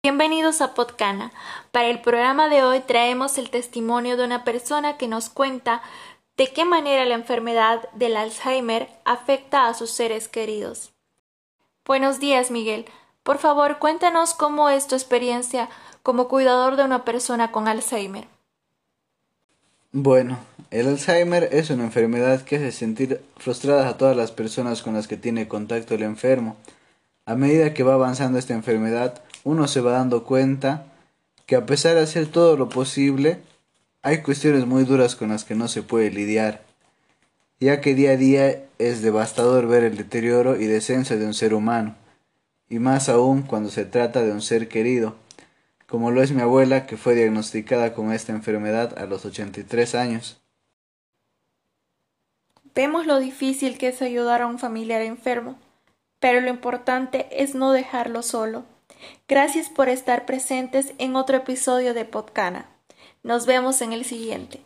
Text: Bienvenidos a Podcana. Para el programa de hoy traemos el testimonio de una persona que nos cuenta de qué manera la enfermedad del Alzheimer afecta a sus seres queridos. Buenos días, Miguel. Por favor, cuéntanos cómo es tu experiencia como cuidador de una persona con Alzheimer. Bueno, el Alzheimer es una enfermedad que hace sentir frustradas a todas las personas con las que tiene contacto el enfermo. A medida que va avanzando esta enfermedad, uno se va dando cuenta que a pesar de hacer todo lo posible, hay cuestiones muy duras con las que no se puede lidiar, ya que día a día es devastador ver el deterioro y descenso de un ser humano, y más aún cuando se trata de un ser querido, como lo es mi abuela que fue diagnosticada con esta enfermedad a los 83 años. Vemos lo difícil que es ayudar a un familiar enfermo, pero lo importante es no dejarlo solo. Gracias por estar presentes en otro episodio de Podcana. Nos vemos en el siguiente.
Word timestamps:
Bienvenidos 0.00 0.60
a 0.60 0.74
Podcana. 0.74 1.32
Para 1.72 1.88
el 1.88 2.00
programa 2.00 2.48
de 2.48 2.62
hoy 2.62 2.78
traemos 2.78 3.36
el 3.36 3.50
testimonio 3.50 4.16
de 4.16 4.24
una 4.24 4.44
persona 4.44 4.96
que 4.96 5.08
nos 5.08 5.28
cuenta 5.28 5.82
de 6.36 6.52
qué 6.52 6.64
manera 6.64 7.04
la 7.04 7.16
enfermedad 7.16 7.88
del 7.94 8.16
Alzheimer 8.16 8.88
afecta 9.04 9.66
a 9.66 9.74
sus 9.74 9.90
seres 9.90 10.28
queridos. 10.28 10.92
Buenos 11.84 12.20
días, 12.20 12.52
Miguel. 12.52 12.84
Por 13.24 13.38
favor, 13.38 13.80
cuéntanos 13.80 14.34
cómo 14.34 14.68
es 14.68 14.86
tu 14.86 14.94
experiencia 14.94 15.68
como 16.04 16.28
cuidador 16.28 16.76
de 16.76 16.84
una 16.84 17.04
persona 17.04 17.50
con 17.50 17.66
Alzheimer. 17.66 18.28
Bueno, 19.90 20.38
el 20.70 20.86
Alzheimer 20.86 21.48
es 21.50 21.70
una 21.70 21.82
enfermedad 21.82 22.42
que 22.42 22.54
hace 22.54 22.70
sentir 22.70 23.20
frustradas 23.36 23.86
a 23.86 23.98
todas 23.98 24.16
las 24.16 24.30
personas 24.30 24.80
con 24.80 24.94
las 24.94 25.08
que 25.08 25.16
tiene 25.16 25.48
contacto 25.48 25.96
el 25.96 26.04
enfermo. 26.04 26.56
A 27.26 27.34
medida 27.34 27.74
que 27.74 27.82
va 27.82 27.94
avanzando 27.94 28.38
esta 28.38 28.54
enfermedad, 28.54 29.22
uno 29.48 29.66
se 29.66 29.80
va 29.80 29.92
dando 29.92 30.24
cuenta 30.24 30.84
que 31.46 31.56
a 31.56 31.64
pesar 31.64 31.94
de 31.94 32.02
hacer 32.02 32.26
todo 32.26 32.58
lo 32.58 32.68
posible, 32.68 33.40
hay 34.02 34.20
cuestiones 34.20 34.66
muy 34.66 34.84
duras 34.84 35.16
con 35.16 35.30
las 35.30 35.44
que 35.44 35.54
no 35.54 35.68
se 35.68 35.82
puede 35.82 36.10
lidiar, 36.10 36.62
ya 37.58 37.80
que 37.80 37.94
día 37.94 38.10
a 38.10 38.16
día 38.18 38.64
es 38.78 39.00
devastador 39.00 39.66
ver 39.66 39.84
el 39.84 39.96
deterioro 39.96 40.60
y 40.60 40.66
descenso 40.66 41.16
de 41.16 41.24
un 41.24 41.32
ser 41.32 41.54
humano, 41.54 41.96
y 42.68 42.78
más 42.78 43.08
aún 43.08 43.40
cuando 43.40 43.70
se 43.70 43.86
trata 43.86 44.20
de 44.20 44.32
un 44.32 44.42
ser 44.42 44.68
querido, 44.68 45.16
como 45.86 46.10
lo 46.10 46.22
es 46.22 46.30
mi 46.32 46.42
abuela 46.42 46.84
que 46.84 46.98
fue 46.98 47.14
diagnosticada 47.14 47.94
con 47.94 48.12
esta 48.12 48.32
enfermedad 48.32 48.98
a 48.98 49.06
los 49.06 49.24
83 49.24 49.94
años. 49.94 50.42
Vemos 52.74 53.06
lo 53.06 53.18
difícil 53.18 53.78
que 53.78 53.88
es 53.88 54.02
ayudar 54.02 54.42
a 54.42 54.46
un 54.46 54.58
familiar 54.58 55.00
enfermo, 55.00 55.58
pero 56.20 56.42
lo 56.42 56.50
importante 56.50 57.42
es 57.42 57.54
no 57.54 57.72
dejarlo 57.72 58.22
solo. 58.22 58.66
Gracias 59.28 59.68
por 59.68 59.88
estar 59.88 60.26
presentes 60.26 60.92
en 60.98 61.16
otro 61.16 61.36
episodio 61.36 61.94
de 61.94 62.04
Podcana. 62.04 62.68
Nos 63.22 63.46
vemos 63.46 63.82
en 63.82 63.92
el 63.92 64.04
siguiente. 64.04 64.60